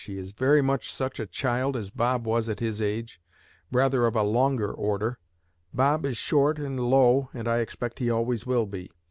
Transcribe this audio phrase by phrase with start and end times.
[0.03, 3.21] He is very much such a child as Bob was at his age,
[3.71, 5.19] rather of a longer order.
[5.75, 8.89] Bob is 'short and low,' and I expect he always will be.